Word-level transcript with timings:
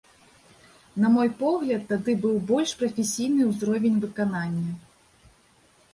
На 1.03 1.11
мой 1.15 1.29
погляд, 1.41 1.83
тады 1.91 2.11
быў 2.25 2.35
больш 2.53 2.71
прафесійны 2.81 3.41
ўзровень 3.53 4.03
выканання. 4.07 4.73